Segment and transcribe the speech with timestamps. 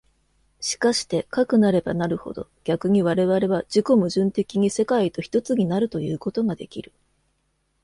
[0.61, 6.91] しかしてかくなればなるほど、逆に我々は自己矛盾的に世界と一つになるということができる。